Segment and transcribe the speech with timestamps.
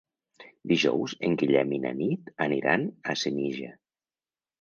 [0.69, 3.71] Dijous en Guillem i na Nit aniran a Senija.